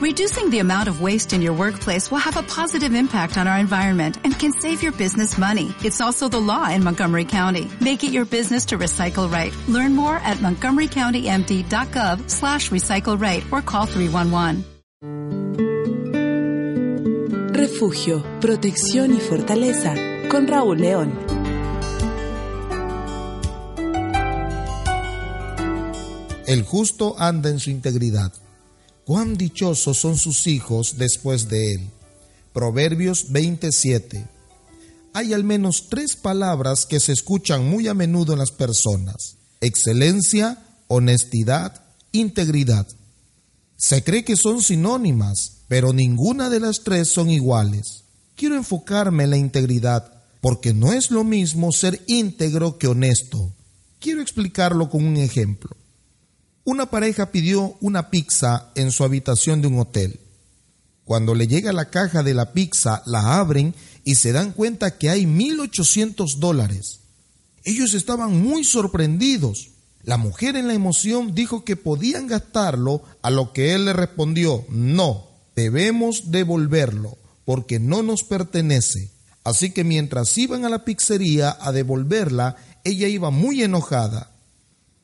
Reducing 0.00 0.48
the 0.48 0.60
amount 0.60 0.88
of 0.88 1.02
waste 1.02 1.34
in 1.34 1.42
your 1.42 1.52
workplace 1.52 2.10
will 2.10 2.24
have 2.24 2.38
a 2.38 2.42
positive 2.42 2.94
impact 2.94 3.36
on 3.36 3.46
our 3.46 3.58
environment 3.58 4.16
and 4.24 4.32
can 4.32 4.50
save 4.50 4.82
your 4.82 4.92
business 4.92 5.36
money. 5.36 5.74
It's 5.84 6.00
also 6.00 6.26
the 6.26 6.40
law 6.40 6.70
in 6.70 6.82
Montgomery 6.82 7.26
County. 7.26 7.70
Make 7.82 8.02
it 8.02 8.10
your 8.10 8.24
business 8.24 8.64
to 8.66 8.78
recycle 8.78 9.30
right. 9.30 9.54
Learn 9.68 9.94
more 9.94 10.16
at 10.16 10.38
montgomerycountymd.gov 10.38 12.30
slash 12.30 12.70
recycle 12.70 13.20
right 13.20 13.44
or 13.52 13.60
call 13.60 13.84
311. 13.84 14.64
Refugio, 17.52 18.24
protección 18.40 19.14
y 19.14 19.20
fortaleza 19.20 19.94
con 20.30 20.46
Raúl 20.46 20.80
León. 20.80 21.12
El 26.46 26.62
justo 26.64 27.16
anda 27.18 27.50
en 27.50 27.60
su 27.60 27.68
integridad. 27.68 28.32
Cuán 29.04 29.36
dichosos 29.36 29.98
son 29.98 30.16
sus 30.16 30.46
hijos 30.46 30.96
después 30.98 31.48
de 31.48 31.74
él. 31.74 31.80
Proverbios 32.52 33.30
27. 33.30 34.26
Hay 35.12 35.32
al 35.32 35.44
menos 35.44 35.88
tres 35.88 36.16
palabras 36.16 36.86
que 36.86 37.00
se 37.00 37.12
escuchan 37.12 37.68
muy 37.68 37.88
a 37.88 37.94
menudo 37.94 38.32
en 38.32 38.38
las 38.38 38.52
personas. 38.52 39.36
Excelencia, 39.60 40.58
honestidad, 40.86 41.82
integridad. 42.12 42.86
Se 43.76 44.04
cree 44.04 44.24
que 44.24 44.36
son 44.36 44.62
sinónimas, 44.62 45.62
pero 45.68 45.92
ninguna 45.92 46.50
de 46.50 46.60
las 46.60 46.84
tres 46.84 47.08
son 47.08 47.30
iguales. 47.30 48.04
Quiero 48.36 48.56
enfocarme 48.56 49.24
en 49.24 49.30
la 49.30 49.36
integridad, 49.36 50.12
porque 50.40 50.74
no 50.74 50.92
es 50.92 51.10
lo 51.10 51.24
mismo 51.24 51.72
ser 51.72 52.02
íntegro 52.06 52.78
que 52.78 52.86
honesto. 52.86 53.52
Quiero 53.98 54.22
explicarlo 54.22 54.88
con 54.88 55.04
un 55.04 55.16
ejemplo. 55.16 55.76
Una 56.64 56.90
pareja 56.90 57.32
pidió 57.32 57.76
una 57.80 58.10
pizza 58.10 58.70
en 58.74 58.92
su 58.92 59.04
habitación 59.04 59.62
de 59.62 59.68
un 59.68 59.78
hotel. 59.78 60.20
Cuando 61.04 61.34
le 61.34 61.48
llega 61.48 61.72
la 61.72 61.90
caja 61.90 62.22
de 62.22 62.34
la 62.34 62.52
pizza, 62.52 63.02
la 63.06 63.38
abren 63.38 63.74
y 64.04 64.14
se 64.14 64.32
dan 64.32 64.52
cuenta 64.52 64.98
que 64.98 65.10
hay 65.10 65.24
1.800 65.24 66.36
dólares. 66.36 67.00
Ellos 67.64 67.94
estaban 67.94 68.40
muy 68.40 68.64
sorprendidos. 68.64 69.70
La 70.02 70.18
mujer 70.18 70.56
en 70.56 70.66
la 70.68 70.74
emoción 70.74 71.34
dijo 71.34 71.64
que 71.64 71.76
podían 71.76 72.26
gastarlo, 72.26 73.02
a 73.22 73.30
lo 73.30 73.52
que 73.52 73.74
él 73.74 73.86
le 73.86 73.92
respondió, 73.92 74.64
no, 74.68 75.28
debemos 75.56 76.30
devolverlo, 76.30 77.18
porque 77.44 77.78
no 77.80 78.02
nos 78.02 78.22
pertenece. 78.22 79.10
Así 79.44 79.70
que 79.70 79.84
mientras 79.84 80.36
iban 80.38 80.64
a 80.64 80.68
la 80.68 80.84
pizzería 80.84 81.56
a 81.60 81.72
devolverla, 81.72 82.56
ella 82.84 83.08
iba 83.08 83.30
muy 83.30 83.62
enojada. 83.62 84.29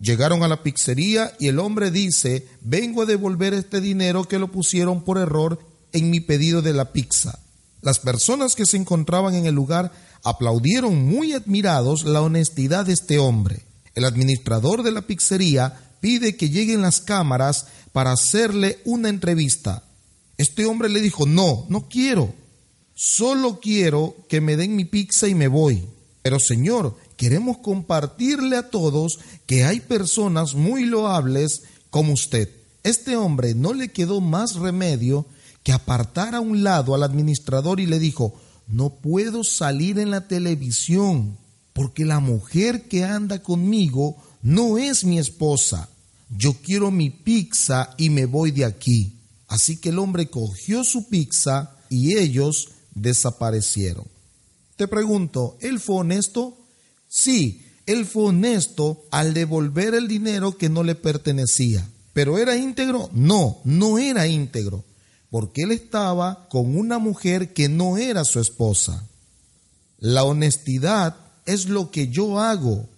Llegaron 0.00 0.42
a 0.42 0.48
la 0.48 0.62
pizzería 0.62 1.34
y 1.38 1.48
el 1.48 1.58
hombre 1.58 1.90
dice, 1.90 2.48
vengo 2.62 3.02
a 3.02 3.06
devolver 3.06 3.52
este 3.52 3.82
dinero 3.82 4.24
que 4.24 4.38
lo 4.38 4.50
pusieron 4.50 5.04
por 5.04 5.18
error 5.18 5.60
en 5.92 6.10
mi 6.10 6.20
pedido 6.20 6.62
de 6.62 6.72
la 6.72 6.92
pizza. 6.92 7.38
Las 7.82 7.98
personas 7.98 8.54
que 8.54 8.64
se 8.64 8.78
encontraban 8.78 9.34
en 9.34 9.44
el 9.44 9.54
lugar 9.54 9.92
aplaudieron 10.24 11.06
muy 11.06 11.34
admirados 11.34 12.04
la 12.04 12.22
honestidad 12.22 12.86
de 12.86 12.94
este 12.94 13.18
hombre. 13.18 13.62
El 13.94 14.04
administrador 14.06 14.82
de 14.82 14.92
la 14.92 15.02
pizzería 15.02 15.78
pide 16.00 16.36
que 16.36 16.48
lleguen 16.48 16.80
las 16.80 17.00
cámaras 17.00 17.66
para 17.92 18.12
hacerle 18.12 18.78
una 18.84 19.10
entrevista. 19.10 19.84
Este 20.38 20.64
hombre 20.64 20.88
le 20.88 21.02
dijo, 21.02 21.26
no, 21.26 21.66
no 21.68 21.88
quiero. 21.88 22.32
Solo 22.94 23.60
quiero 23.60 24.16
que 24.28 24.40
me 24.40 24.56
den 24.56 24.76
mi 24.76 24.86
pizza 24.86 25.28
y 25.28 25.34
me 25.34 25.48
voy. 25.48 25.86
Pero 26.22 26.38
Señor, 26.38 26.96
queremos 27.20 27.58
compartirle 27.58 28.56
a 28.56 28.70
todos 28.70 29.18
que 29.44 29.64
hay 29.64 29.80
personas 29.80 30.54
muy 30.54 30.86
loables 30.86 31.64
como 31.90 32.14
usted. 32.14 32.48
Este 32.82 33.14
hombre 33.14 33.54
no 33.54 33.74
le 33.74 33.92
quedó 33.92 34.22
más 34.22 34.54
remedio 34.54 35.26
que 35.62 35.72
apartar 35.72 36.34
a 36.34 36.40
un 36.40 36.64
lado 36.64 36.94
al 36.94 37.02
administrador 37.02 37.78
y 37.78 37.84
le 37.84 37.98
dijo, 37.98 38.32
no 38.68 38.88
puedo 38.88 39.44
salir 39.44 39.98
en 39.98 40.10
la 40.10 40.28
televisión 40.28 41.36
porque 41.74 42.06
la 42.06 42.20
mujer 42.20 42.88
que 42.88 43.04
anda 43.04 43.42
conmigo 43.42 44.16
no 44.40 44.78
es 44.78 45.04
mi 45.04 45.18
esposa. 45.18 45.90
Yo 46.30 46.54
quiero 46.54 46.90
mi 46.90 47.10
pizza 47.10 47.90
y 47.98 48.08
me 48.08 48.24
voy 48.24 48.50
de 48.50 48.64
aquí. 48.64 49.18
Así 49.46 49.76
que 49.76 49.90
el 49.90 49.98
hombre 49.98 50.30
cogió 50.30 50.84
su 50.84 51.10
pizza 51.10 51.76
y 51.90 52.16
ellos 52.16 52.70
desaparecieron. 52.94 54.06
Te 54.76 54.88
pregunto, 54.88 55.58
¿él 55.60 55.80
fue 55.80 55.96
honesto? 55.96 56.56
Sí, 57.12 57.66
él 57.86 58.06
fue 58.06 58.26
honesto 58.26 59.04
al 59.10 59.34
devolver 59.34 59.94
el 59.94 60.06
dinero 60.06 60.56
que 60.56 60.68
no 60.68 60.84
le 60.84 60.94
pertenecía. 60.94 61.86
¿Pero 62.12 62.38
era 62.38 62.56
íntegro? 62.56 63.10
No, 63.12 63.58
no 63.64 63.98
era 63.98 64.28
íntegro, 64.28 64.84
porque 65.28 65.62
él 65.62 65.72
estaba 65.72 66.48
con 66.48 66.76
una 66.76 66.98
mujer 66.98 67.52
que 67.52 67.68
no 67.68 67.96
era 67.96 68.24
su 68.24 68.38
esposa. 68.38 69.08
La 69.98 70.22
honestidad 70.22 71.16
es 71.46 71.68
lo 71.68 71.90
que 71.90 72.08
yo 72.08 72.38
hago. 72.38 72.88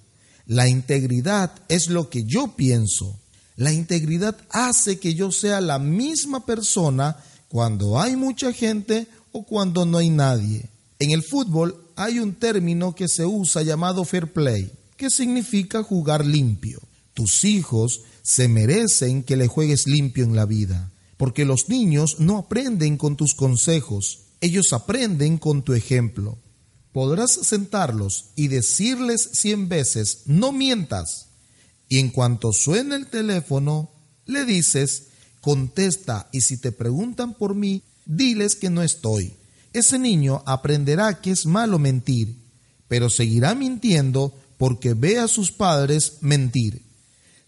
La 0.46 0.68
integridad 0.68 1.50
es 1.68 1.88
lo 1.88 2.10
que 2.10 2.24
yo 2.24 2.54
pienso. 2.54 3.18
La 3.56 3.72
integridad 3.72 4.36
hace 4.50 4.98
que 4.98 5.14
yo 5.14 5.32
sea 5.32 5.62
la 5.62 5.78
misma 5.78 6.44
persona 6.44 7.16
cuando 7.48 7.98
hay 7.98 8.16
mucha 8.16 8.52
gente 8.52 9.06
o 9.32 9.44
cuando 9.44 9.86
no 9.86 9.98
hay 9.98 10.10
nadie. 10.10 10.68
En 10.98 11.12
el 11.12 11.22
fútbol 11.22 11.81
hay 11.96 12.18
un 12.18 12.34
término 12.34 12.94
que 12.94 13.08
se 13.08 13.24
usa 13.26 13.62
llamado 13.62 14.04
fair 14.04 14.32
play, 14.32 14.70
que 14.96 15.10
significa 15.10 15.82
jugar 15.82 16.24
limpio. 16.24 16.80
Tus 17.14 17.44
hijos 17.44 18.02
se 18.22 18.48
merecen 18.48 19.22
que 19.22 19.36
le 19.36 19.46
juegues 19.46 19.86
limpio 19.86 20.24
en 20.24 20.36
la 20.36 20.46
vida, 20.46 20.92
porque 21.16 21.44
los 21.44 21.68
niños 21.68 22.20
no 22.20 22.38
aprenden 22.38 22.96
con 22.96 23.16
tus 23.16 23.34
consejos, 23.34 24.20
ellos 24.40 24.72
aprenden 24.72 25.38
con 25.38 25.62
tu 25.62 25.72
ejemplo. 25.72 26.38
Podrás 26.92 27.32
sentarlos 27.32 28.26
y 28.36 28.48
decirles 28.48 29.30
cien 29.32 29.68
veces, 29.68 30.22
no 30.26 30.52
mientas. 30.52 31.28
Y 31.88 31.98
en 31.98 32.10
cuanto 32.10 32.52
suene 32.52 32.96
el 32.96 33.06
teléfono, 33.06 33.90
le 34.26 34.44
dices, 34.44 35.08
contesta 35.40 36.28
y 36.32 36.42
si 36.42 36.58
te 36.58 36.72
preguntan 36.72 37.34
por 37.34 37.54
mí, 37.54 37.82
diles 38.06 38.56
que 38.56 38.70
no 38.70 38.82
estoy 38.82 39.34
ese 39.72 39.98
niño 39.98 40.42
aprenderá 40.46 41.20
que 41.20 41.30
es 41.30 41.46
malo 41.46 41.78
mentir, 41.78 42.36
pero 42.88 43.08
seguirá 43.08 43.54
mintiendo 43.54 44.34
porque 44.58 44.94
ve 44.94 45.18
a 45.18 45.28
sus 45.28 45.50
padres 45.50 46.18
mentir. 46.20 46.82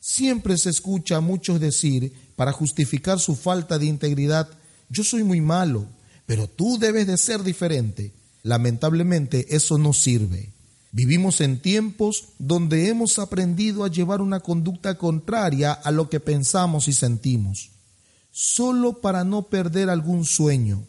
Siempre 0.00 0.58
se 0.58 0.70
escucha 0.70 1.16
a 1.16 1.20
muchos 1.20 1.60
decir, 1.60 2.12
para 2.36 2.52
justificar 2.52 3.20
su 3.20 3.36
falta 3.36 3.78
de 3.78 3.86
integridad, 3.86 4.48
yo 4.88 5.04
soy 5.04 5.22
muy 5.22 5.40
malo, 5.40 5.86
pero 6.26 6.48
tú 6.48 6.78
debes 6.78 7.06
de 7.06 7.16
ser 7.16 7.42
diferente. 7.42 8.12
Lamentablemente 8.42 9.54
eso 9.54 9.78
no 9.78 9.92
sirve. 9.92 10.52
Vivimos 10.92 11.40
en 11.40 11.58
tiempos 11.58 12.28
donde 12.38 12.88
hemos 12.88 13.18
aprendido 13.18 13.84
a 13.84 13.88
llevar 13.88 14.20
una 14.20 14.40
conducta 14.40 14.96
contraria 14.96 15.72
a 15.72 15.90
lo 15.90 16.08
que 16.08 16.20
pensamos 16.20 16.86
y 16.86 16.92
sentimos, 16.92 17.70
solo 18.30 19.00
para 19.00 19.24
no 19.24 19.42
perder 19.48 19.90
algún 19.90 20.24
sueño, 20.24 20.84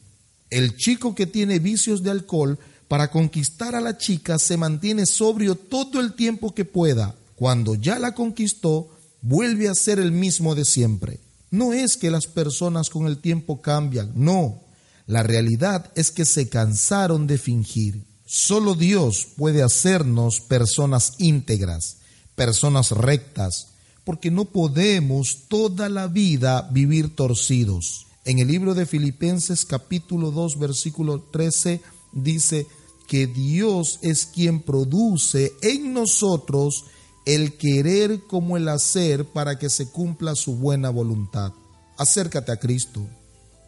el 0.50 0.78
chico 0.78 1.16
que 1.16 1.26
tiene 1.26 1.60
vicios 1.60 2.04
de 2.04 2.12
alcohol 2.12 2.60
para 2.88 3.10
conquistar 3.10 3.76
a 3.76 3.82
la 3.82 3.98
chica 3.98 4.38
se 4.38 4.58
mantiene 4.58 5.06
sobrio 5.06 5.56
todo 5.56 6.00
el 6.00 6.14
tiempo 6.14 6.54
que 6.54 6.66
pueda. 6.66 7.16
Cuando 7.36 7.76
ya 7.76 8.00
la 8.00 8.14
conquistó, 8.14 8.90
vuelve 9.22 9.68
a 9.68 9.76
ser 9.76 10.00
el 10.00 10.12
mismo 10.12 10.56
de 10.56 10.66
siempre. 10.66 11.20
No 11.52 11.74
es 11.74 11.98
que 11.98 12.12
las 12.12 12.28
personas 12.28 12.90
con 12.90 13.08
el 13.08 13.18
tiempo 13.18 13.62
cambian, 13.62 14.12
no. 14.16 14.62
La 15.08 15.24
realidad 15.24 15.92
es 15.96 16.12
que 16.12 16.26
se 16.26 16.50
cansaron 16.50 17.28
de 17.28 17.38
fingir. 17.38 18.04
Solo 18.26 18.76
Dios 18.76 19.28
puede 19.38 19.62
hacernos 19.62 20.42
personas 20.42 21.14
íntegras, 21.18 21.98
personas 22.36 22.92
rectas, 22.92 23.68
porque 24.04 24.32
no 24.32 24.46
podemos 24.46 25.48
toda 25.48 25.90
la 25.90 26.08
vida 26.08 26.70
vivir 26.72 27.16
torcidos. 27.16 28.08
En 28.26 28.40
el 28.40 28.48
libro 28.48 28.74
de 28.74 28.88
Filipenses 28.88 29.66
capítulo 29.66 30.32
2 30.32 30.58
versículo 30.58 31.22
13 31.22 31.80
dice 32.12 32.66
que 33.08 33.28
Dios 33.28 34.00
es 34.02 34.26
quien 34.26 34.64
produce 34.64 35.54
en 35.62 35.94
nosotros 35.94 36.86
el 37.28 37.56
querer 37.56 38.22
como 38.28 38.58
el 38.58 38.68
hacer 38.68 39.26
para 39.26 39.60
que 39.60 39.70
se 39.70 39.92
cumpla 39.92 40.34
su 40.34 40.56
buena 40.56 40.90
voluntad. 40.90 41.52
Acércate 41.98 42.52
a 42.52 42.58
Cristo. 42.58 43.06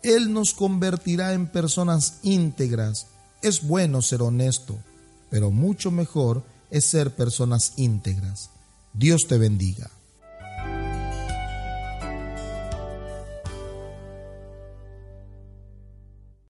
Él 0.01 0.33
nos 0.33 0.55
convertirá 0.55 1.33
en 1.33 1.51
personas 1.51 2.17
íntegras. 2.23 3.05
Es 3.43 3.61
bueno 3.61 4.01
ser 4.01 4.23
honesto, 4.23 4.75
pero 5.29 5.51
mucho 5.51 5.91
mejor 5.91 6.43
es 6.71 6.85
ser 6.85 7.15
personas 7.15 7.73
íntegras. 7.77 8.49
Dios 8.95 9.27
te 9.27 9.37
bendiga. 9.37 9.91